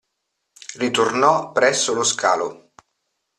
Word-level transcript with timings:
Ritornò 0.77 1.51
presso 1.51 1.93
lo 1.93 2.03
scalo. 2.03 2.71